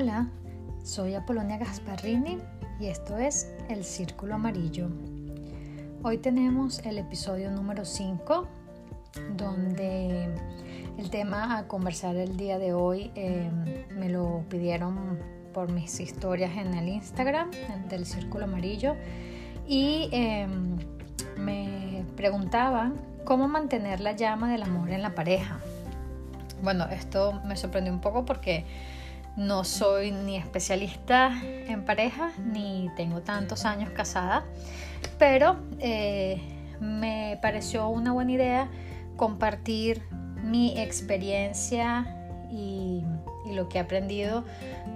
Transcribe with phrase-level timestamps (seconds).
[0.00, 0.28] Hola,
[0.84, 2.38] soy Apolonia Gasparrini
[2.78, 4.86] y esto es El Círculo Amarillo.
[6.04, 8.46] Hoy tenemos el episodio número 5
[9.36, 10.28] donde
[10.98, 13.50] el tema a conversar el día de hoy eh,
[13.90, 15.18] me lo pidieron
[15.52, 17.50] por mis historias en el Instagram
[17.88, 18.94] del Círculo Amarillo
[19.66, 20.76] y em,
[21.38, 25.58] me preguntaban cómo mantener la llama del amor en la pareja.
[26.62, 28.64] Bueno, esto me sorprendió un poco porque
[29.38, 34.44] no soy ni especialista en pareja ni tengo tantos años casada,
[35.16, 36.42] pero eh,
[36.80, 38.68] me pareció una buena idea
[39.16, 40.02] compartir
[40.42, 42.16] mi experiencia
[42.50, 43.04] y,
[43.52, 44.44] lo que he aprendido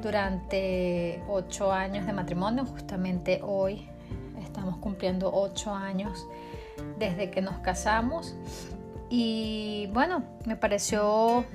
[0.02, 2.66] durante ocho años de matrimonio.
[2.66, 3.88] Justamente hoy
[4.42, 6.26] estamos cumpliendo ocho años
[6.98, 8.36] desde que nos casamos.
[9.08, 11.46] Y bueno, me pareció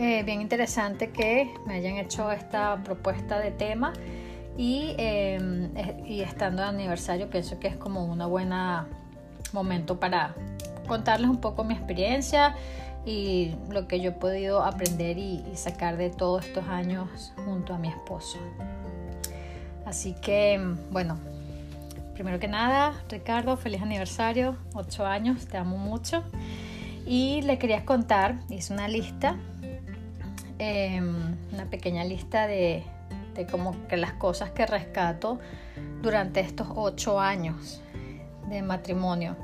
[0.00, 3.92] eh, bien interesante que me hayan hecho esta propuesta de tema
[4.56, 5.70] y, em,
[6.06, 8.88] y estando de aniversario pienso que es como una buena
[9.52, 10.34] momento para
[10.88, 12.56] contarles un poco mi experiencia
[13.04, 17.78] y lo que yo he podido aprender y, sacar de todos estos años junto a
[17.78, 18.38] mi esposo.
[19.84, 20.58] Así que,
[20.90, 21.18] bueno,
[22.14, 26.22] primero que nada, Ricardo, feliz aniversario, 8 años, te amo mucho.
[27.06, 29.36] Y le quería contar, hice una lista,
[30.60, 32.84] em, una pequeña lista de,
[33.34, 35.40] de como que las cosas que rescato
[36.02, 37.80] durante estos 8 años
[38.48, 39.36] de matrimonio.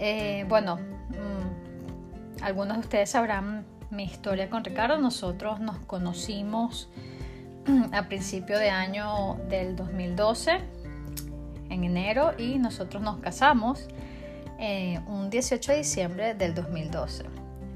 [0.00, 4.98] Eh, bueno, mm, algunos de ustedes sabrán mi historia con Ricardo.
[4.98, 6.88] Nosotros nos conocimos
[7.92, 10.60] a principio de año del 2012,
[11.70, 13.86] en enero, y nosotros nos casamos
[14.58, 17.24] eh, un 18 de diciembre del 2012.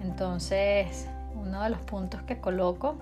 [0.02, 1.06] Entonces,
[1.53, 2.97] uno de los puntos que coloco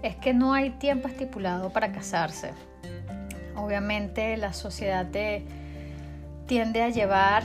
[0.00, 2.52] es que no hay tiempo estipulado para casarse.
[3.56, 5.44] Obviamente la sociedad te
[6.46, 7.42] tiende a llevar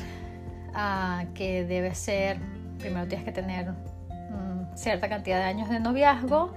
[0.76, 2.38] a que debe ser,
[2.78, 6.54] primero tienes que tener mm, cierta cantidad de años de noviazgo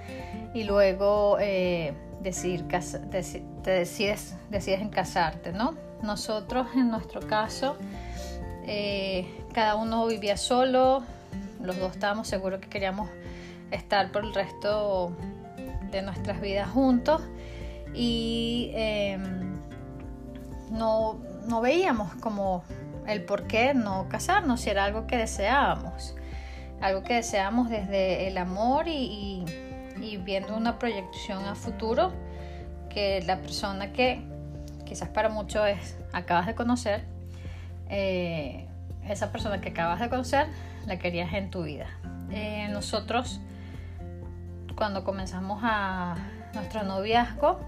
[0.53, 2.31] y luego eh, te
[3.65, 5.77] decides, decides en casarte, ¿no?
[6.03, 7.79] Nosotros en nuestro caso,
[8.67, 11.03] eh, cada uno vivía solo,
[11.63, 13.09] los dos estábamos seguros que queríamos
[13.73, 15.17] estar por el resto
[15.91, 17.23] de nuestras vidas juntos
[17.95, 19.55] y em,
[20.71, 22.65] no, no veíamos como
[23.07, 26.15] el por qué no casarnos, si era algo que deseábamos,
[26.81, 29.45] algo que deseábamos desde el amor y,
[30.25, 32.13] viendo una proyección a futuro
[32.91, 34.21] que la persona que
[34.85, 37.05] quizás para muchos es acabas de conocer,
[37.89, 38.67] eh,
[39.09, 40.47] esa persona que acabas de conocer
[40.87, 41.87] la querías en tu vida.
[42.31, 43.41] Eh, nosotros
[44.83, 46.17] cuando comenzamos a
[46.55, 47.61] nuestro noviazgo,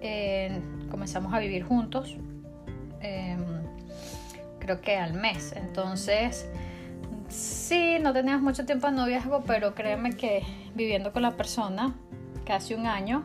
[0.00, 2.16] eh, comenzamos a vivir juntos
[4.58, 5.52] creo que al mes.
[5.54, 6.48] Entonces,
[7.28, 10.42] sí, no teníamos mucho tiempo de noviazgo, pero créeme que
[10.74, 11.94] viviendo con la persona
[12.44, 13.22] casi un año,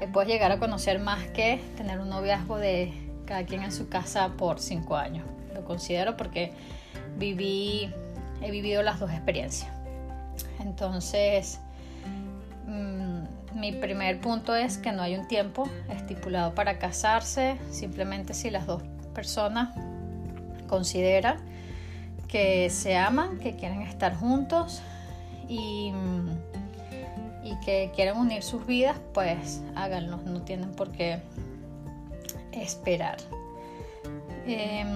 [0.00, 2.92] eh, puedes llegar a conocer más que tener un noviazgo de
[3.26, 5.24] cada quien en su casa por cinco años.
[5.52, 6.52] Lo considero porque
[7.16, 7.92] viví,
[8.40, 9.68] he vivido las dos experiencias.
[10.60, 11.60] Entonces,
[12.72, 18.50] mm, mi primer punto es que no hay un tiempo estipulado para casarse, simplemente si
[18.50, 18.82] las dos
[19.14, 19.74] personas
[20.66, 21.36] considera
[22.28, 24.80] que se aman, que quieren estar juntos
[25.48, 25.92] y,
[27.44, 31.20] y que quieren unir sus vidas, pues háganlo, no tienen por qué
[32.52, 33.18] esperar.
[34.46, 34.88] Em,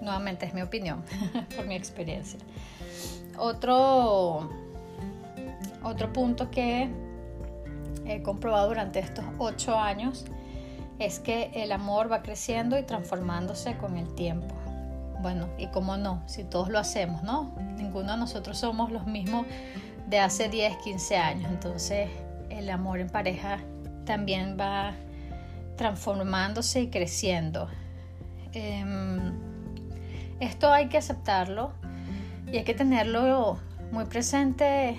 [0.00, 1.04] nuevamente es mi opinión,
[1.56, 2.38] por mi experiencia.
[3.36, 4.50] Otro,
[5.82, 6.90] otro punto que
[8.06, 10.24] he comprobado durante estos ocho años
[10.98, 14.54] es que el amor va creciendo y transformándose con el tiempo.
[15.20, 17.54] Bueno, y cómo no, si todos lo hacemos, ¿no?
[17.76, 19.46] Ninguno de nosotros somos los mismos
[20.08, 21.50] de hace 10, 15 años.
[21.50, 22.08] Entonces,
[22.50, 23.58] el amor en pareja
[24.04, 24.94] también va
[25.76, 27.68] transformándose y creciendo.
[28.52, 29.32] Em,
[30.40, 31.72] esto hay que aceptarlo
[32.50, 33.58] y hay que tenerlo
[33.92, 34.96] muy presente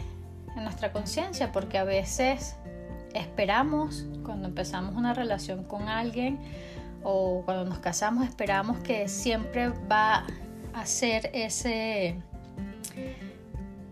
[0.56, 2.56] en nuestra conciencia porque a veces
[3.14, 6.40] esperamos cuando empezamos una relación con alguien
[7.04, 10.26] o cuando nos casamos, esperamos que siempre va
[10.74, 12.22] a ser ese,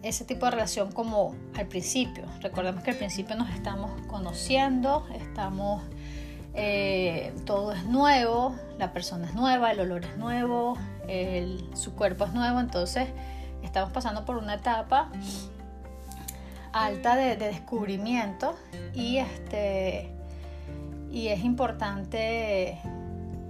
[0.04, 2.26] ese tipo de relación como al principio.
[2.42, 5.84] Recordemos que al principio nos estamos conociendo, estamos,
[6.54, 10.78] eh, todo es nuevo, la persona es nueva, el olor es nuevo,
[11.74, 13.08] su cuerpo es nuevo, entonces
[13.64, 15.10] estamos pasando por una etapa
[16.86, 18.56] alta de, descubrimiento
[18.94, 20.10] y, este,
[21.12, 22.78] y es importante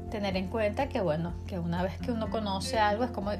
[0.10, 3.32] tener en cuenta que bueno, que una vez que uno conoce algo es como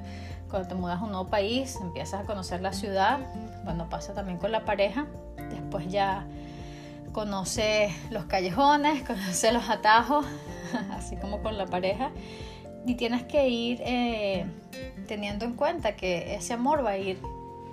[0.50, 3.20] cuando te mudas a un nuevo país, empiezas a conocer la ciudad,
[3.64, 5.08] bueno, pasa también con la pareja,
[5.50, 6.26] después ya
[7.12, 10.26] conoce los callejones, conoce los atajos,
[10.92, 12.12] así como con la pareja,
[12.86, 14.46] y tienes que ir eh,
[15.08, 17.20] teniendo en cuenta que ese amor va a ir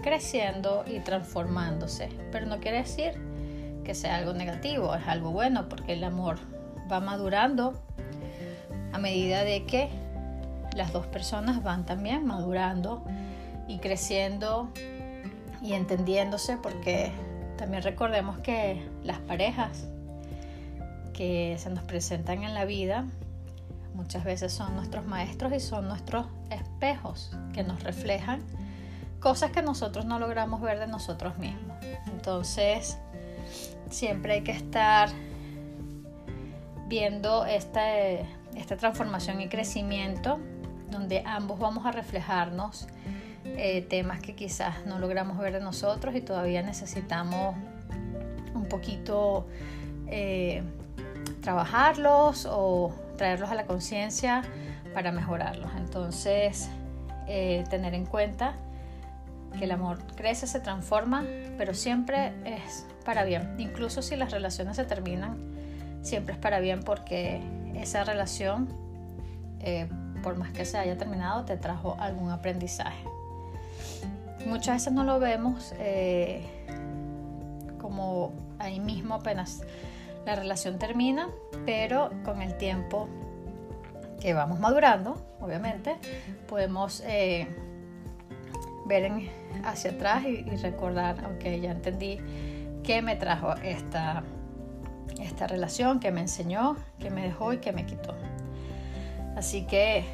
[0.05, 3.15] creciendo y transformándose, pero no quiere decir
[3.85, 6.37] que sea algo negativo, es algo bueno porque el amor
[6.93, 7.73] va madurando
[8.93, 9.89] a medida de que
[10.77, 13.03] las dos personas van también madurando
[13.67, 14.69] y creciendo
[15.63, 17.11] y entendiéndose porque
[17.57, 19.87] también recordemos que las parejas
[21.15, 23.07] que se nos presentan en la vida
[23.95, 28.43] muchas veces son nuestros maestros y son nuestros espejos que nos reflejan
[29.25, 31.79] cosas que nosotros no logramos ver de nosotros mismos.
[32.13, 32.99] Entonces,
[33.89, 35.09] siempre hay que estar
[36.89, 37.91] viendo esta,
[38.55, 40.39] esta transformación y crecimiento
[40.91, 42.87] donde ambos vamos a reflejarnos
[43.47, 47.57] eh, temas que quizás no logramos ver de nosotros y todavía necesitamos
[48.55, 49.47] un poquito
[50.07, 50.63] eh,
[51.41, 54.43] trabajarlos o traerlos a la conciencia
[54.93, 55.71] para mejorarlos.
[55.79, 56.69] Entonces,
[57.27, 58.55] eh, tener en cuenta
[59.55, 61.25] que el amor crece, se transforma,
[61.57, 63.55] pero siempre es para bien.
[63.59, 65.37] Incluso si las relaciones se terminan,
[66.03, 67.41] siempre es para bien porque
[67.75, 68.69] esa relación,
[70.23, 73.05] por más que se haya terminado, te trajo algún aprendizaje.
[74.47, 76.43] Muchas veces no lo vemos eh,
[77.81, 79.63] como ahí mismo apenas
[80.27, 81.29] la relación termina,
[81.67, 83.09] pero con el tiempo
[84.21, 85.97] que vamos madurando, obviamente,
[86.49, 87.47] podemos eh,
[88.85, 89.11] ver
[89.65, 92.19] hacia atrás y, recordar, aunque ya entendí
[92.83, 94.23] qué me trajo esta,
[95.21, 98.15] esta relación, qué me enseñó, qué me dejó y qué me quitó.
[99.37, 100.05] Así que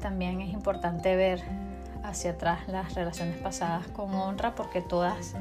[0.00, 1.42] también es importante ver
[2.02, 5.34] hacia atrás las relaciones pasadas con honra porque todas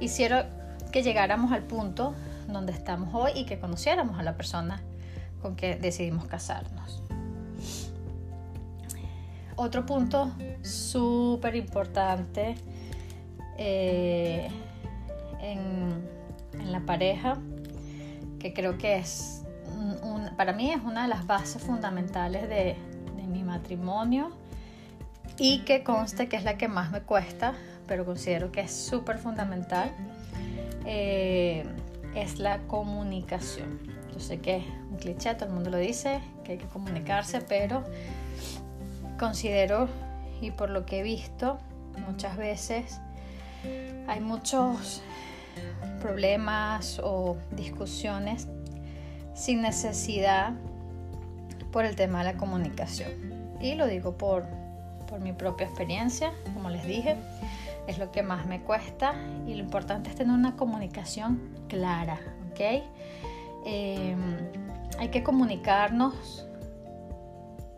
[0.00, 0.46] hicieron
[0.92, 2.14] que llegáramos al punto
[2.48, 4.82] donde estamos hoy y que conociéramos a la persona
[5.40, 7.03] con que decidimos casarnos.
[9.56, 12.56] Otro punto súper importante
[13.56, 14.48] eh,
[15.40, 16.12] en,
[16.70, 17.36] la pareja,
[18.40, 19.44] que creo que es,
[20.36, 22.76] para mí es una de las bases fundamentales de,
[23.28, 24.30] mi matrimonio,
[25.38, 27.54] y que conste que es la que más me cuesta,
[27.86, 29.90] pero considero que es súper fundamental,
[30.84, 31.64] eh,
[32.14, 33.80] es la comunicación.
[34.12, 37.40] Yo sé que es un cliché, todo el mundo lo dice, que hay que comunicarse,
[37.40, 37.84] pero
[39.18, 39.88] considero
[40.40, 41.58] y por lo que he visto
[42.06, 43.00] muchas veces
[44.06, 45.02] hay muchos
[46.00, 48.48] problemas o discusiones
[49.34, 50.52] sin necesidad
[51.72, 53.10] por el tema de la comunicación.
[53.60, 54.44] Y lo digo por
[55.14, 57.14] por mi propia experiencia, como les dije,
[57.86, 59.14] es lo que más me cuesta
[59.46, 62.18] y lo importante es tener una comunicación clara,
[62.50, 62.82] ¿ok?
[63.64, 64.36] Em,
[64.98, 66.48] hay que comunicarnos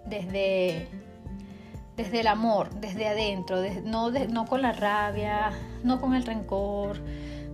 [0.07, 0.89] desde,
[1.97, 5.51] desde el amor, desde adentro, no, con la rabia,
[5.83, 7.01] no con el rencor,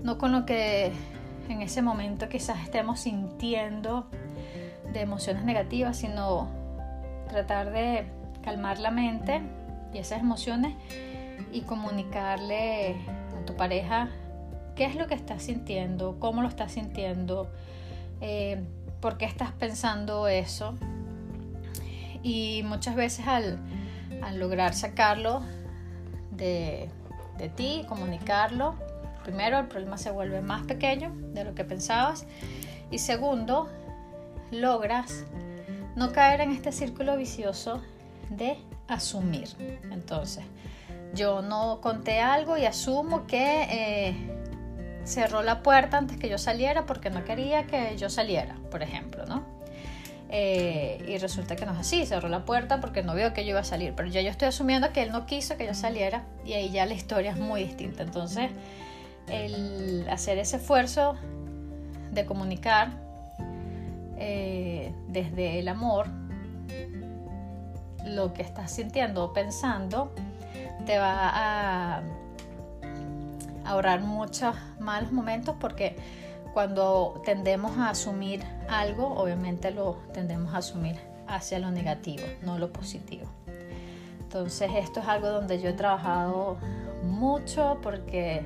[0.02, 0.92] no con lo que
[1.48, 4.08] en ese momento quizás estemos sintiendo
[4.92, 6.48] de emociones negativas, sino
[7.28, 8.06] tratar de
[8.42, 9.42] calmar la mente
[9.94, 10.74] y esas emociones
[11.52, 12.96] y comunicarle
[13.40, 14.08] a tu pareja
[14.74, 17.48] qué es lo que estás sintiendo, cómo lo estás sintiendo,
[18.20, 18.62] eh,
[19.00, 20.74] por qué estás pensando eso.
[22.22, 23.58] Y muchas veces al,
[24.30, 25.42] lograr sacarlo
[26.30, 26.88] de,
[27.38, 28.76] de ti, comunicarlo,
[29.24, 32.26] primero el problema se vuelve más pequeño de lo que pensabas
[32.90, 33.68] y segundo,
[34.50, 35.24] logras
[35.96, 37.82] no caer en este círculo vicioso
[38.30, 39.48] de asumir.
[39.90, 40.44] Entonces,
[41.14, 44.16] yo no conté algo y asumo que eh,
[45.04, 49.24] cerró la puerta antes que yo saliera porque no quería que yo saliera, por ejemplo,
[49.26, 49.44] ¿no?
[50.34, 53.50] Eh, y resulta que no es así, cerró la puerta porque no vio que yo
[53.50, 56.24] iba a salir, pero ya yo estoy asumiendo que él no quiso que yo saliera
[56.42, 58.02] y ahí ya la historia es muy distinta.
[58.02, 58.50] Entonces,
[59.28, 61.16] el hacer ese esfuerzo
[62.12, 62.92] de comunicar
[64.16, 66.06] eh, desde el amor
[68.06, 70.14] lo que estás sintiendo o pensando
[70.86, 72.02] te va a
[73.66, 75.94] ahorrar muchos malos momentos porque
[76.52, 82.72] cuando tendemos a asumir algo, obviamente lo tendemos a asumir hacia lo negativo, no lo
[82.72, 83.26] positivo.
[84.20, 86.56] Entonces esto es algo donde yo he trabajado
[87.02, 88.42] mucho porque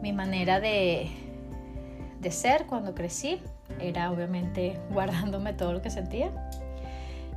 [0.00, 1.10] mi manera de,
[2.20, 3.40] de ser cuando crecí
[3.80, 6.30] era obviamente guardándome todo lo que sentía.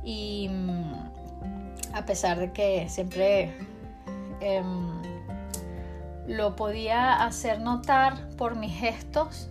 [0.04, 0.92] Y mm,
[1.92, 3.52] a pesar de que siempre
[4.40, 5.02] em,
[6.26, 9.49] lo podía hacer notar por mis gestos,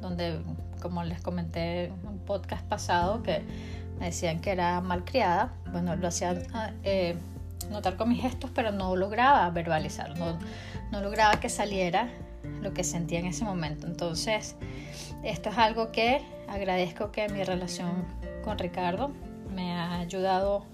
[0.00, 0.40] donde,
[0.80, 3.42] como les comenté en un podcast pasado, que
[3.98, 6.34] me decían que era malcriada, bueno, lo hacía
[6.84, 7.16] eh,
[7.70, 10.38] notar con mis gestos, pero no lograba verbalizar, no,
[10.92, 12.08] no lograba que saliera
[12.62, 13.86] lo que sentía en ese momento.
[13.86, 14.56] Entonces,
[15.22, 18.04] esto es algo que agradezco que mi relación
[18.44, 19.10] con Ricardo
[19.54, 20.64] me ha ayudado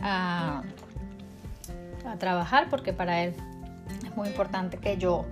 [0.00, 0.62] a,
[2.06, 3.34] a trabajar porque para él
[4.04, 5.24] es muy importante que yo,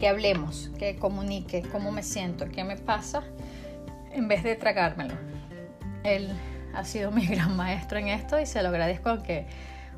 [0.00, 3.22] que hablemos, que comunique cómo me siento, qué me pasa,
[4.12, 5.14] en vez de tragármelo.
[6.02, 6.32] Él
[6.74, 9.46] ha sido mi gran maestro en esto y se lo agradezco, aunque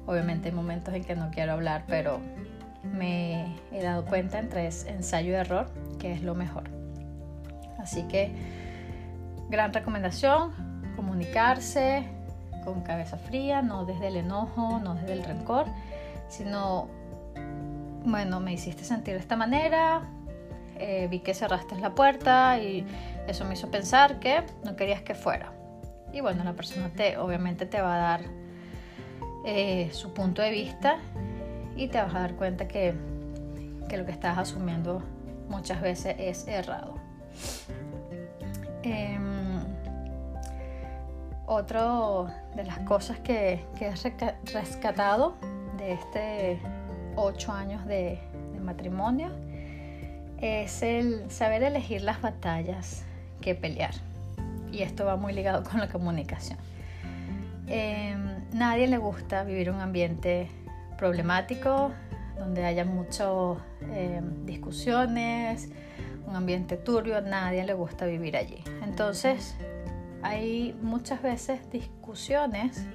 [0.04, 2.20] obviamente hay momentos en que no quiero hablar, pero
[2.82, 6.64] me he dado cuenta entre ensayo y error que es lo mejor.
[7.78, 8.32] Así que
[9.48, 10.52] gran recomendación,
[10.96, 12.04] comunicarse
[12.64, 15.66] con cabeza fría, no desde el enojo, no desde el rencor,
[16.28, 16.88] sino,
[18.04, 20.02] bueno, me hiciste sentir de esta manera,
[20.76, 22.86] eh, vi que cerraste la puerta y
[23.28, 25.52] eso me hizo pensar que no querías que fuera.
[26.12, 28.20] Y bueno, la persona te, obviamente te va a dar
[29.44, 30.98] eh, su punto de vista
[31.76, 32.94] y te vas a dar cuenta que,
[33.96, 35.02] lo que estás asumiendo
[35.48, 36.94] muchas veces es errado.
[38.82, 39.18] Eh,
[41.46, 45.36] otro de las cosas que, que he rescatado
[45.76, 46.60] de este
[47.16, 48.18] ocho años de,
[48.62, 49.30] matrimonio
[50.40, 53.04] es el saber elegir las batallas
[53.40, 53.92] que pelear.
[54.70, 56.58] Y esto va muy ligado con la comunicación.
[57.66, 58.16] Eh,
[58.52, 60.48] nadie le gusta vivir un ambiente
[60.96, 61.90] problemático,
[62.38, 63.58] donde haya muchas
[63.90, 65.68] eh, discusiones,
[66.26, 68.62] un ambiente turbio, nadie le gusta vivir allí.
[68.84, 69.56] Entonces,
[70.22, 72.86] hay muchas veces discusiones,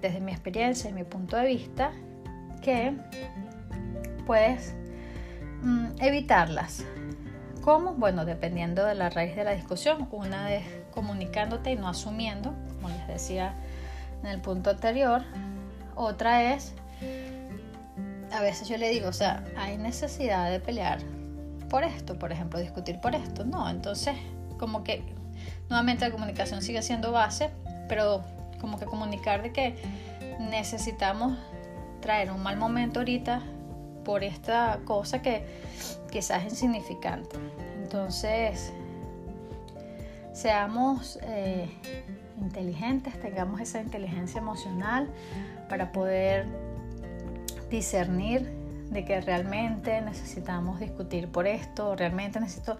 [0.00, 1.92] desde mi experiencia y mi punto de vista,
[2.62, 2.94] que
[4.26, 4.74] puedes
[5.62, 6.84] mm, evitarlas.
[7.60, 7.92] ¿Cómo?
[7.92, 10.08] Bueno, dependiendo de la raíz de la discusión.
[10.10, 13.54] Una es comunicándote y no asumiendo, como les decía
[14.22, 15.22] en el punto anterior.
[15.94, 16.74] Otra es
[18.32, 20.98] a veces yo le digo, o sea, hay necesidad de pelear
[21.68, 23.44] por esto, por ejemplo, discutir por esto.
[23.44, 24.16] No, entonces,
[24.58, 25.02] como que
[25.68, 27.50] nuevamente la comunicación sigue siendo base,
[27.88, 28.22] pero
[28.60, 29.76] como que comunicar de que
[30.38, 31.36] necesitamos
[32.02, 33.42] traer un mal momento ahorita
[34.04, 35.46] por esta cosa que
[36.10, 37.36] quizás es insignificante.
[37.82, 38.72] Entonces,
[40.34, 41.70] seamos eh,
[42.38, 45.08] inteligentes, tengamos esa inteligencia emocional
[45.70, 46.46] para poder
[47.70, 48.52] discernir
[48.90, 52.78] de que realmente necesitamos discutir por esto, realmente necesito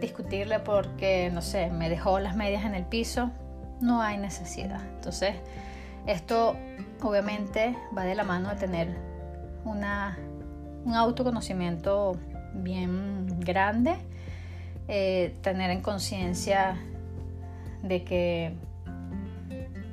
[0.00, 3.30] discutirle porque, no sé, me dejó las medias en el piso,
[3.80, 4.80] no hay necesidad.
[4.96, 5.36] Entonces,
[6.06, 6.56] esto
[7.02, 8.96] obviamente va de la mano de tener
[9.64, 10.18] una,
[10.84, 12.16] un autoconocimiento
[12.54, 13.96] bien grande,
[14.88, 16.76] eh, tener en conciencia
[17.82, 18.54] de que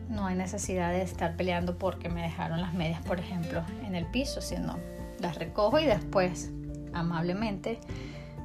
[0.10, 4.06] no hay necesidad de estar peleando porque me dejaron las medias, por ejemplo, en el
[4.08, 4.78] piso, sino
[5.20, 6.51] las recojo y después,
[6.94, 7.80] amablemente,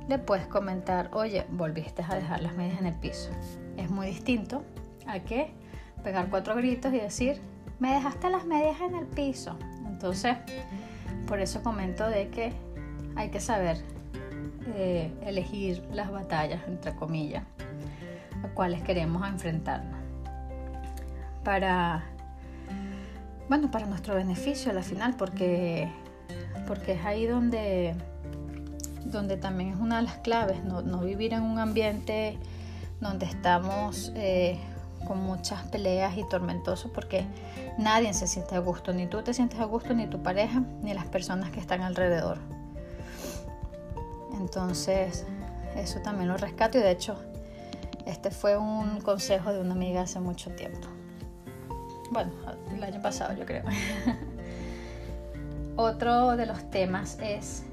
[0.08, 3.30] le puedes comentar, oye, volviste a dejar las medias en el piso.
[3.76, 4.62] Es muy distinto
[5.06, 5.52] a que
[6.02, 7.40] pegar cuatro gritos y decir,
[7.78, 9.56] me dejaste las medias en el piso.
[9.86, 10.36] Entonces,
[11.26, 12.52] por eso comento de que
[13.16, 13.78] hay que saber
[14.74, 17.44] eh, elegir las batallas, entre comillas,
[18.42, 20.04] a cuales queremos enfrentarnos
[21.44, 22.02] para,
[23.48, 25.88] bueno, para nuestro beneficio a la final, porque,
[26.66, 27.94] porque es ahí donde,
[29.04, 32.38] donde también es una de las claves, no, vivir en un ambiente
[33.00, 34.58] donde estamos eh,
[35.06, 37.26] con muchas peleas y tormentosos, porque
[37.78, 40.94] nadie se siente a gusto, ni tú te sientes a gusto, ni tu pareja, ni
[40.94, 42.38] las personas que están alrededor.
[44.38, 45.26] Entonces,
[45.76, 47.16] eso también lo rescato y de hecho,
[48.06, 50.88] este fue un consejo de una amiga hace mucho tiempo.
[52.10, 52.32] Bueno,
[52.72, 53.64] el año pasado yo creo.
[55.76, 57.64] Otro de los temas es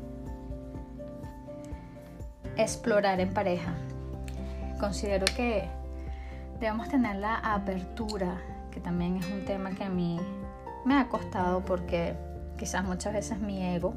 [2.58, 3.74] explorar en pareja.
[4.80, 5.70] Considero que
[6.60, 10.20] debemos tener la apertura, que también es un tema que a mí
[10.86, 12.14] me ha costado porque
[12.58, 13.94] quizás muchas veces mi ego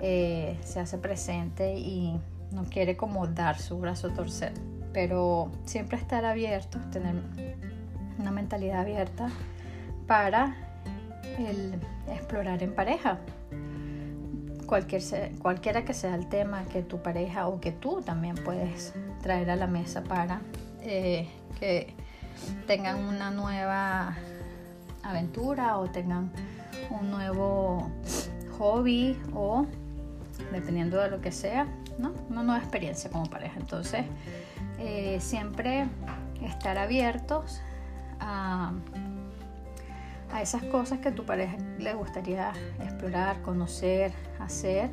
[0.00, 2.18] eh, se hace presente y
[2.52, 4.52] no quiere como dar su brazo a torcer.
[4.92, 7.14] Pero siempre estar abierto, tener
[8.18, 9.28] una mentalidad abierta
[10.06, 10.56] para
[12.08, 13.18] explorar en pareja.
[14.66, 15.02] cualquier,
[15.38, 19.56] cualquiera que sea el tema que tu pareja o que tú también puedes traer a
[19.56, 20.40] la mesa para
[20.82, 21.94] eh, que
[22.66, 24.16] tengan una nueva
[25.02, 26.30] aventura o tengan
[26.90, 27.90] un nuevo
[28.58, 29.66] hobby o
[30.52, 31.66] dependiendo de lo que sea,
[31.98, 32.12] ¿no?
[32.28, 33.58] una nueva experiencia como pareja.
[33.58, 34.04] Entonces,
[34.78, 35.86] eh, siempre
[36.42, 37.60] estar abiertos
[38.20, 38.72] a,
[40.32, 44.90] a esas cosas que a tu pareja le gustaría explorar, conocer, hacer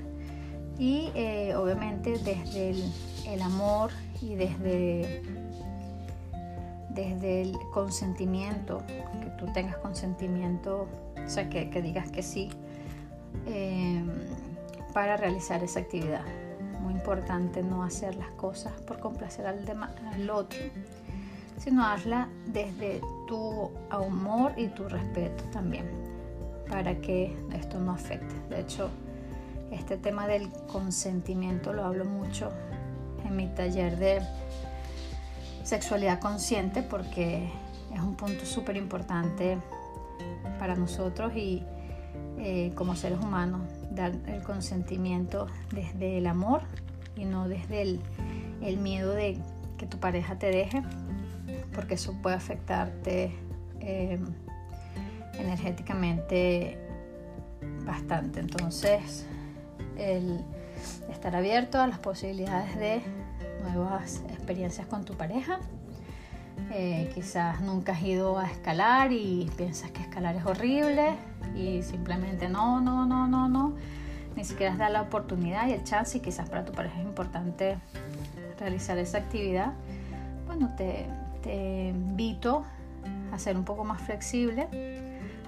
[0.78, 2.72] y eh, obviamente desde
[3.28, 5.22] el, amor y desde,
[6.94, 10.88] desde el consentimiento, que tú tengas consentimiento,
[11.24, 12.50] o sea, que, digas que sí
[13.48, 14.04] eh,
[14.94, 16.24] para realizar esa actividad.
[16.82, 19.66] Muy importante no hacer las cosas por complacer al,
[20.14, 20.60] al otro,
[21.58, 25.86] sino hazla desde tu amor y tu respeto también,
[26.70, 28.36] para que esto no afecte.
[28.50, 28.90] De hecho,
[29.72, 32.52] este tema del consentimiento lo hablo mucho
[33.26, 34.22] en mi taller de
[35.63, 37.50] sexualidad consciente porque
[37.93, 39.58] es un punto súper importante
[40.60, 41.63] para nosotros y
[42.38, 46.62] eh, como seres humanos dar el consentimiento desde el amor
[47.15, 49.38] y no desde el, miedo de
[49.77, 50.84] que tu pareja te deje
[51.74, 53.36] porque eso puede afectarte
[53.79, 54.20] eh,
[55.38, 56.77] energéticamente
[57.86, 58.39] bastante.
[58.39, 59.25] Entonces
[59.98, 60.39] el
[61.12, 63.01] estar abierto a las posibilidades de
[63.74, 65.60] nuevas experiencias con tu pareja.
[66.72, 71.15] Eh, quizás nunca has ido a escalar y piensas que escalar es horrible
[71.56, 73.74] y simplemente no, no, no, no, no.
[74.36, 77.06] Ni siquiera has dado la oportunidad y el chance y quizás para tu pareja es
[77.06, 77.77] importante
[78.60, 79.74] realizar esa actividad.
[80.48, 81.08] Bueno, te,
[81.42, 82.63] te invito
[83.32, 84.68] a ser un poco más flexible,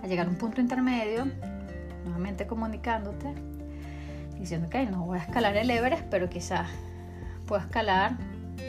[0.03, 1.25] a llegar a un punto intermedio,
[2.03, 3.33] nuevamente comunicándote
[4.39, 6.67] diciendo que no voy a escalar el Everest, pero quizás
[7.45, 8.17] puedo escalar,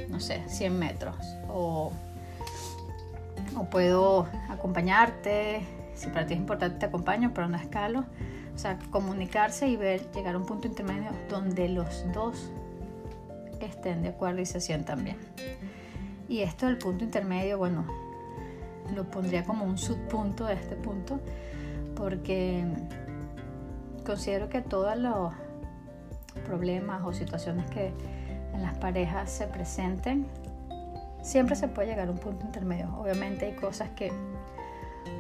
[0.09, 1.17] no sé, 100 metros
[1.49, 1.93] o,
[3.57, 5.63] o puedo acompañarte,
[5.95, 8.05] si para ti es importante te acompaño, pero no escalo.
[8.55, 12.51] O sea, comunicarse y ver, llegar a un punto intermedio donde los dos
[13.61, 15.19] estén de acuerdo y se sientan bien.
[16.29, 17.85] Y esto del punto intermedio, bueno,
[18.95, 21.21] lo pondría como un subpunto de este punto,
[21.95, 22.65] porque
[24.05, 25.33] considero que todos los
[26.47, 27.93] problemas o situaciones que
[28.57, 30.27] en las parejas se presenten,
[31.23, 32.89] siempre se puede llegar a un punto intermedio.
[32.99, 34.11] Obviamente hay cosas que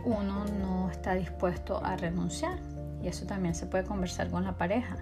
[0.04, 2.58] uno no está dispuesto a renunciar
[3.02, 4.96] y eso también se puede conversar con la pareja.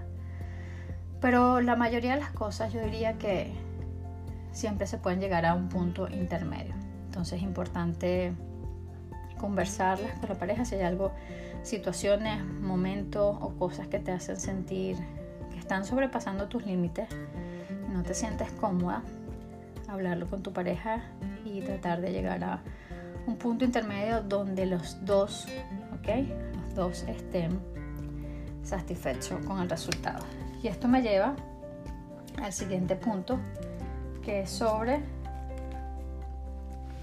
[1.20, 3.52] Pero la mayoría de las cosas yo diría que
[4.52, 6.74] siempre se pueden llegar a un punto intermedio.
[7.06, 8.34] Entonces es importante
[9.38, 11.12] conversarlas con la pareja si hay algo,
[11.62, 14.96] situaciones, momentos o cosas que te hacen sentir
[15.64, 17.08] están sobrepasando tus límites,
[17.94, 19.02] no te sientes cómoda,
[19.88, 21.00] hablarlo con tu pareja
[21.44, 22.60] y tratar de llegar a
[23.28, 25.46] un punto intermedio donde los dos,
[25.96, 26.08] ¿ok?
[26.56, 27.60] Los dos estén
[28.64, 30.24] satisfechos con el resultado.
[30.60, 31.36] Y esto me lleva
[32.42, 33.38] al siguiente punto,
[34.24, 35.00] que es sobre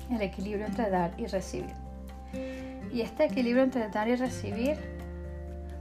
[0.09, 1.73] el equilibrio entre dar y recibir.
[2.91, 4.77] Y este equilibrio entre dar y recibir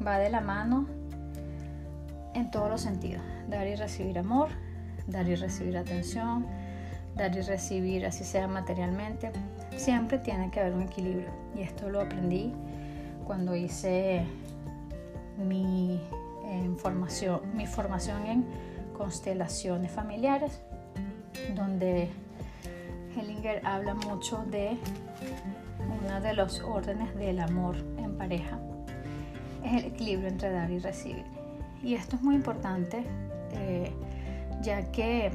[0.07, 0.87] va de la mano
[2.35, 3.25] en todos los sentidos.
[3.49, 4.51] Dar y recibir amor,
[5.07, 6.47] dar y recibir atención,
[7.17, 9.31] dar y recibir, así sea materialmente.
[9.77, 11.29] Siempre tiene que haber un equilibrio.
[11.57, 12.53] Y esto lo aprendí
[13.27, 14.25] cuando hice
[15.39, 16.01] mi,
[16.79, 18.45] formación, mi formación en
[18.97, 20.61] constelaciones familiares,
[21.55, 22.11] donde
[23.17, 24.77] Hellinger habla mucho de
[26.03, 28.59] uno de los órdenes del amor en pareja.
[29.65, 31.25] Es el equilibrio entre dar y recibir.
[31.83, 33.05] Y esto es muy importante,
[33.53, 33.93] eh,
[34.61, 35.31] ya que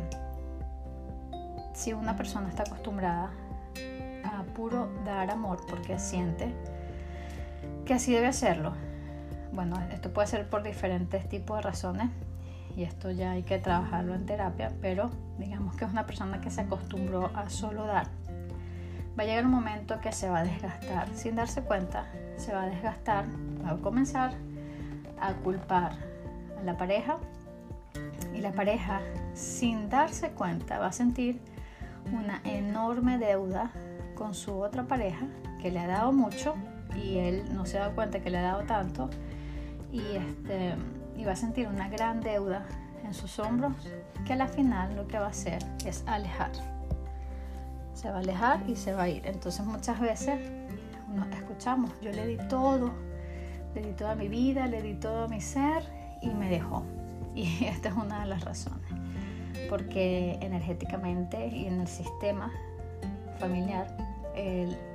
[1.73, 3.31] si una persona está acostumbrada
[4.23, 6.53] a puro dar amor porque siente
[7.85, 8.73] que así debe hacerlo,
[9.51, 12.09] bueno, esto puede ser por diferentes tipos de razones
[12.75, 16.49] y esto ya hay que trabajarlo en terapia, pero digamos que es una persona que
[16.49, 18.07] se acostumbró a solo dar.
[19.17, 22.05] Va a llegar un momento que se va a desgastar, sin darse cuenta,
[22.37, 23.25] se va a desgastar,
[23.65, 24.33] va a comenzar
[25.21, 25.93] a culpar
[26.59, 27.17] a la pareja
[28.33, 29.01] y la pareja
[29.33, 31.39] sin darse cuenta va a sentir
[32.13, 33.71] una enorme deuda
[34.15, 35.25] con su otra pareja
[35.61, 36.55] que le ha dado mucho
[36.95, 39.09] y él no se dado cuenta que le ha dado tanto
[39.91, 40.75] y, este,
[41.17, 42.65] y va a sentir una gran deuda
[43.03, 43.73] en sus hombros
[44.25, 46.51] que a la final lo que va a hacer es alejar.
[47.93, 49.25] Se va a alejar y se va a ir.
[49.25, 50.39] Entonces muchas veces
[51.33, 52.91] escuchamos, yo le di todo,
[53.73, 55.83] le di toda mi vida, le di todo mi ser
[56.21, 56.83] y me dejó.
[57.59, 58.87] Y esta es una de las razones,
[59.69, 62.49] porque energéticamente y en el sistema
[63.39, 63.87] familiar,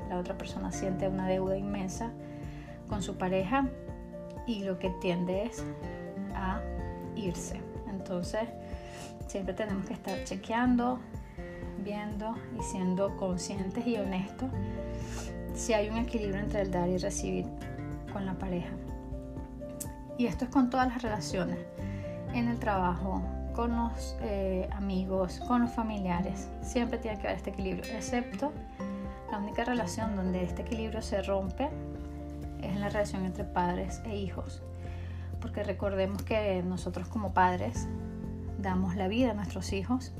[0.08, 2.10] la otra persona siente una deuda inmensa
[2.88, 3.68] con su pareja
[4.46, 5.64] y lo que tiende es
[6.34, 6.60] a
[7.14, 7.60] irse.
[7.88, 8.48] Entonces,
[9.26, 10.98] siempre tenemos que estar chequeando,
[11.84, 14.50] viendo y siendo conscientes y honestos
[15.54, 17.44] si hay un equilibrio entre el dar y recibir
[18.12, 18.72] con la pareja.
[20.18, 21.58] Y esto es con todas las relaciones,
[22.34, 23.22] en el trabajo,
[23.54, 26.48] con los eh, amigos, con los familiares.
[26.62, 28.52] Siempre tiene que haber este equilibrio, excepto
[29.30, 31.68] la única relación donde este equilibrio se rompe
[32.58, 34.62] es en la relación entre padres e hijos.
[35.40, 37.88] Porque recordemos que nosotros como padres
[38.58, 40.12] damos la vida a nuestros hijos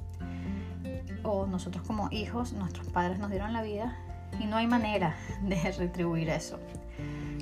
[1.23, 3.97] o nosotros como hijos, nuestros padres nos dieron la vida
[4.39, 6.59] y no hay manera de retribuir eso.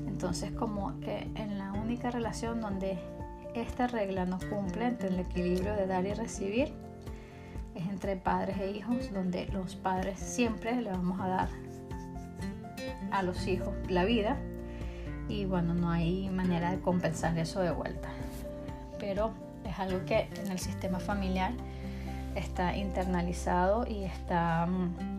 [0.06, 2.98] Entonces como que en la única relación donde
[3.54, 6.72] esta regla no cumple entre el equilibrio de dar y recibir,
[7.74, 11.48] es entre padres e hijos, donde los padres siempre le vamos a dar
[13.10, 14.36] a los hijos la vida
[15.28, 18.08] y bueno, no hay manera de compensar eso de vuelta.
[18.98, 19.32] Pero
[19.64, 21.52] es algo que en el sistema familiar
[22.34, 25.18] está internalizado y está mm,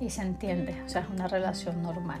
[0.00, 2.20] y se entiende, o sea, es una relación normal.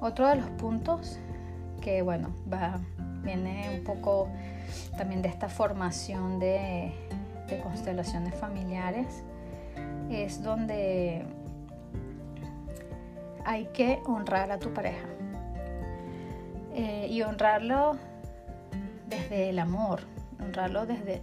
[0.00, 1.18] Otro de los puntos
[1.80, 2.78] que bueno, va,
[3.22, 4.28] viene un poco
[4.96, 6.92] también de esta formación de,
[7.64, 9.24] constelaciones familiares,
[10.08, 11.24] es donde
[13.44, 15.08] hay que honrar a tu pareja.
[16.72, 17.96] Eh, y honrarlo
[19.08, 20.02] desde el amor,
[20.40, 21.20] honrarlo desde,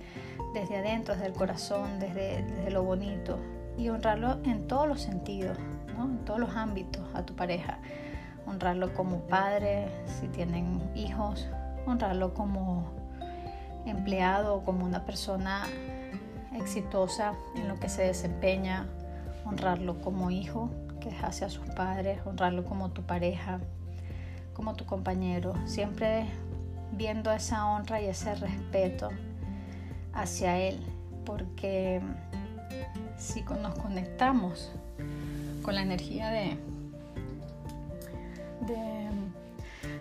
[0.54, 3.40] desde adentro, desde el corazón, desde, desde lo bonito
[3.78, 5.58] y honrarlo en todos los sentidos,
[5.98, 7.80] en todos los ámbitos a tu pareja.
[8.48, 11.48] Honrarlo como padre, si tienen hijos,
[11.86, 12.92] honrarlo como
[13.86, 15.66] empleado, como una persona
[16.56, 18.88] exitosa en lo que se desempeña,
[19.46, 23.60] honrarlo como hijo que hace a sus padres, honrarlo como tu pareja,
[24.54, 26.26] como tu compañero, siempre
[26.92, 29.10] viendo esa honra y ese respeto
[30.14, 30.80] hacia él,
[31.26, 32.02] porque
[33.18, 34.72] si nos conectamos
[35.62, 36.58] con la energía de,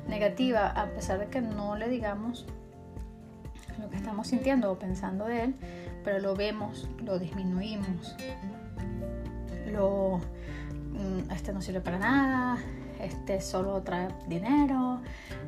[0.09, 2.47] negativa, a pesar de que no le digamos
[3.81, 5.55] lo que estamos sintiendo o pensando de él,
[6.05, 8.17] pero lo vemos, lo disminuimos,
[9.71, 10.19] lo
[10.93, 12.59] mm, este no sirve para nada,
[13.01, 15.01] este solo trae dinero,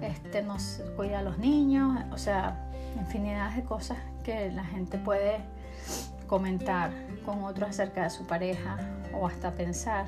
[0.03, 5.39] este nos cuida a los niños, o sea, infinidad de cosas que la gente puede
[6.27, 6.91] comentar
[7.25, 8.77] con otros acerca de su pareja
[9.19, 10.07] o hasta pensar.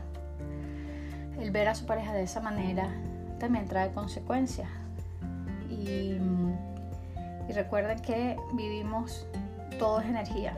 [1.41, 2.89] El ver a su pareja de esa manera
[3.39, 4.69] también trae consecuencias.
[5.71, 6.19] Y,
[7.49, 9.27] y recuerden que vivimos
[9.79, 10.57] todo es energía.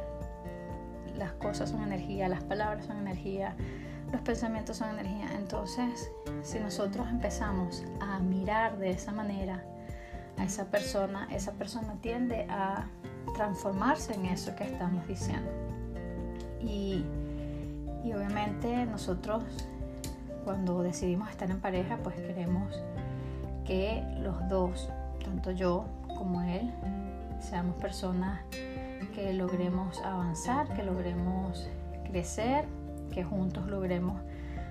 [1.16, 3.54] Las cosas son energía, las palabras son energía,
[4.10, 5.30] los pensamientos son energía.
[5.36, 6.10] Entonces,
[6.42, 9.62] si nosotros empezamos a mirar de esa manera
[10.36, 12.86] a esa persona, esa persona tiende a
[13.34, 15.50] transformarse en eso que estamos diciendo.
[16.60, 17.04] Y,
[18.04, 19.44] y obviamente nosotros
[20.44, 22.82] cuando decidimos estar en pareja, pues queremos
[23.64, 24.88] que los dos,
[25.24, 26.72] tanto yo como él,
[27.40, 28.40] seamos personas
[29.14, 31.68] que logremos avanzar, que logremos
[32.04, 32.66] crecer
[33.12, 34.20] que juntos logremos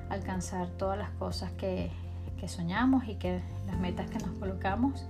[0.09, 1.91] alcanzar todas las cosas que,
[2.47, 5.05] soñamos y que las metas que nos colocamos.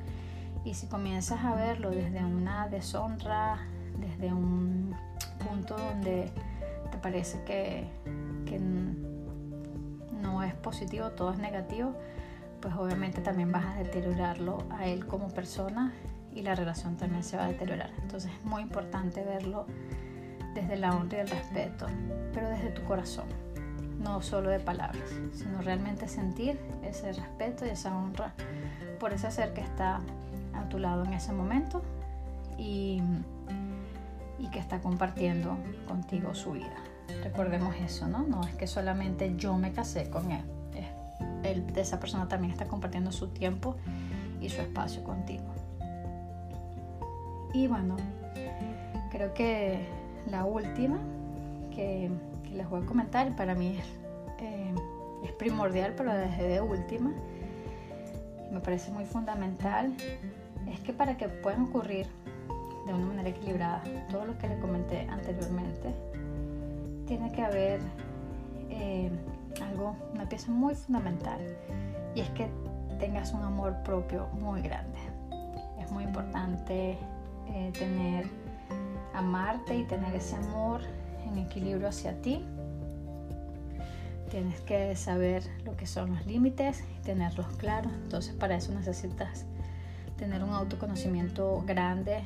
[0.66, 3.58] Y si comienzas a verlo desde una deshonra,
[4.00, 4.94] desde un
[5.40, 6.30] punto donde
[6.92, 7.88] te parece que,
[8.46, 8.60] que
[10.22, 11.96] no es positivo, todo es negativo,
[12.62, 15.94] pues obviamente también vas a deteriorarlo a él como persona
[16.34, 17.92] y la relación también se va a deteriorar.
[18.02, 19.66] Entonces es muy importante verlo
[20.54, 21.88] desde la honra y el respeto,
[22.34, 23.26] pero desde tu corazón,
[24.00, 28.34] no solo de palabras, sino realmente sentir ese respeto y esa honra
[29.00, 30.02] por ese ser que está
[30.54, 31.82] a tu lado en ese momento
[32.58, 33.02] y,
[34.40, 35.58] y que está compartiendo
[35.88, 36.91] contigo su vida.
[37.24, 38.24] Recordemos eso, ¿no?
[38.24, 40.44] No es que solamente yo me casé con él,
[41.44, 43.76] él esa persona también está compartiendo su tiempo
[44.40, 45.44] y su espacio contigo.
[47.54, 47.98] Y bueno,
[49.12, 49.86] creo que
[50.30, 51.00] la última
[51.76, 52.10] que,
[52.54, 53.86] les voy a comentar, para mí es,
[54.40, 54.74] eh,
[55.24, 57.12] es primordial, pero desde de última,
[58.52, 59.96] me parece muy fundamental,
[60.70, 62.08] es que para que puedan ocurrir
[62.86, 65.94] de una manera equilibrada todo lo que les comenté anteriormente,
[67.12, 67.82] tiene que haber
[68.70, 69.12] eh,
[69.62, 71.42] algo, una pieza muy fundamental,
[72.16, 72.48] y es que
[73.02, 74.98] tengas un amor propio muy grande.
[75.78, 76.98] Es muy importante
[77.50, 78.28] eh, tener,
[79.14, 80.80] amarte y tener ese amor
[81.28, 82.46] en equilibrio hacia ti.
[84.30, 87.92] Tienes que saber lo que son los límites y tenerlos claros.
[87.92, 89.44] Entonces para eso necesitas
[90.16, 92.22] tener un autoconocimiento grande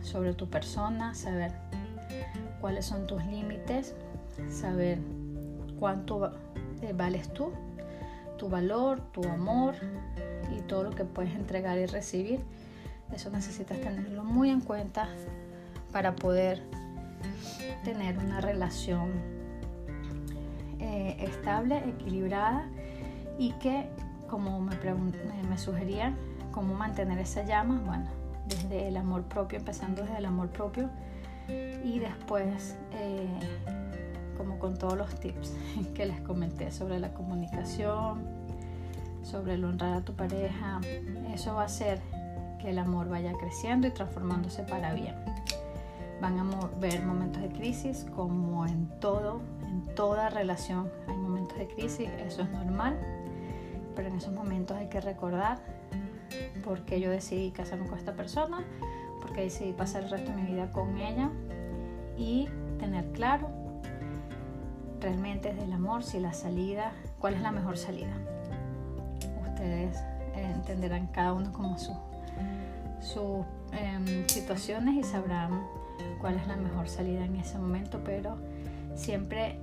[0.00, 1.52] sobre tu persona, saber
[2.62, 3.94] cuáles son tus límites,
[4.48, 4.98] saber
[5.78, 6.32] cuánto
[6.94, 7.52] vales tú,
[8.38, 9.74] tu valor, tu amor
[10.56, 12.40] y todo lo que puedes entregar y recibir.
[13.12, 15.08] Eso necesitas tenerlo muy en cuenta
[15.92, 16.62] para poder
[17.84, 19.10] tener una relación
[20.78, 22.66] eh, estable, equilibrada
[23.38, 23.88] y que,
[24.28, 24.76] como me,
[25.48, 26.16] me sugerían,
[26.52, 28.06] cómo mantener esa llama, bueno,
[28.46, 30.88] desde el amor propio, empezando desde el amor propio
[31.84, 33.26] y después, eh,
[34.40, 35.52] como con todos los tips
[35.94, 38.24] que les comenté sobre la comunicación,
[39.22, 40.80] sobre el honrar a tu pareja,
[41.34, 42.00] eso va a hacer
[42.58, 45.14] que el amor vaya creciendo y transformándose para bien.
[46.22, 46.44] Van a
[46.80, 52.40] ver momentos de crisis como en todo, en toda relación hay momentos de crisis, eso
[52.40, 52.98] es normal,
[53.94, 55.58] pero en esos momentos hay que recordar
[56.64, 58.64] por qué yo decidí casarme con esta persona,
[59.20, 61.28] porque decidí pasar el resto de mi vida con ella
[62.16, 62.48] y
[62.78, 63.59] tener claro
[65.00, 68.12] realmente desde el amor si la salida, cuál es la mejor salida.
[69.48, 69.98] Ustedes
[70.34, 71.96] entenderán cada uno como sus
[73.72, 75.62] em, situaciones y sabrán
[76.20, 78.38] cuál es la mejor salida en ese momento, pero
[78.94, 79.58] siempre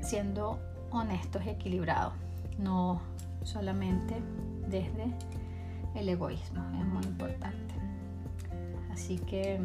[0.00, 0.58] siendo
[0.90, 2.14] honestos y equilibrados,
[2.58, 3.00] no
[3.44, 4.16] solamente
[4.68, 5.12] desde
[5.94, 7.74] el egoísmo, es muy importante.
[8.92, 9.60] Así que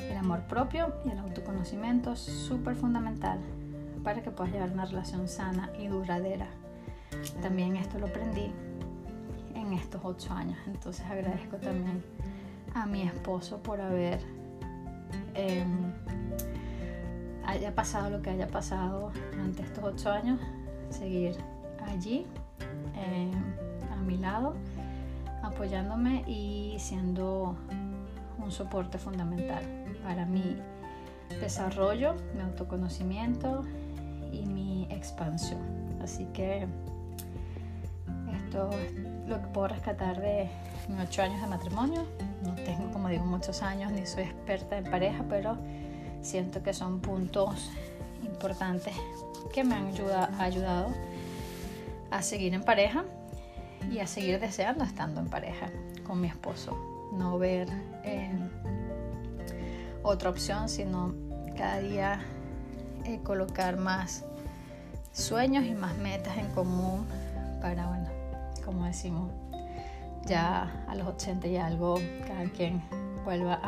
[0.00, 3.38] el amor propio y el autoconocimiento es súper fundamental
[4.06, 6.46] para que puedas llevar una relación sana y duradera.
[7.42, 8.52] También esto lo aprendí
[9.52, 12.04] en estos ocho años, entonces agradezco también
[12.72, 14.20] a mi esposo por haber
[15.34, 15.92] em,
[17.44, 20.38] haya pasado lo que haya pasado durante estos ocho años,
[20.88, 21.36] seguir
[21.84, 22.28] allí
[22.94, 23.32] em,
[23.90, 24.54] a mi lado
[25.42, 27.56] apoyándome y siendo
[28.38, 29.64] un soporte fundamental
[30.04, 30.56] para mi
[31.40, 33.64] desarrollo, mi autoconocimiento
[34.32, 35.60] y mi expansión.
[36.02, 36.66] Así que
[38.36, 40.48] esto es lo que puedo rescatar de
[40.88, 42.06] mis ocho años de matrimonio.
[42.42, 45.58] No tengo, como digo, muchos años ni soy experta en pareja, pero
[46.22, 47.70] siento que son puntos
[48.24, 48.94] importantes
[49.52, 49.86] que me han
[50.38, 50.88] ayudado
[52.10, 53.04] a seguir en pareja
[53.90, 55.70] y a seguir deseando estando en pareja
[56.06, 56.76] con mi esposo.
[57.12, 57.68] No ver
[58.04, 58.30] eh,
[60.02, 61.14] otra opción, sino
[61.56, 62.20] cada día
[63.06, 64.24] eh, colocar más
[65.12, 67.06] sueños y más metas en común
[67.60, 68.08] para, bueno,
[68.64, 69.30] como decimos,
[70.26, 72.82] ya a los 80 y algo, cada quien
[73.24, 73.60] vuelva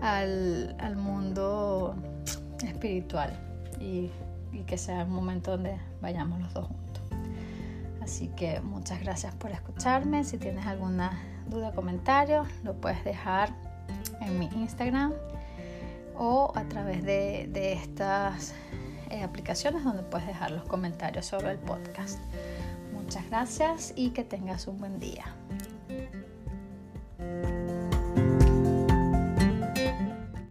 [0.00, 1.96] al, al, mundo
[2.64, 3.32] espiritual
[3.80, 4.10] y,
[4.52, 7.02] y que sea un momento donde vayamos los dos juntos.
[8.00, 10.24] Así que muchas gracias por escucharme.
[10.24, 13.50] Si tienes alguna duda o comentario, lo puedes dejar
[14.20, 15.12] en mi Instagram
[16.20, 18.52] o a través de, estas
[19.08, 22.18] eh, aplicaciones donde puedes dejar los comentarios sobre el podcast.
[22.92, 25.24] Muchas gracias y que tengas un buen día.